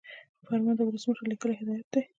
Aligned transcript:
فرمان 0.47 0.75
د 0.77 0.81
ولسمشر 0.87 1.25
لیکلی 1.31 1.55
هدایت 1.61 1.87
دی. 1.93 2.01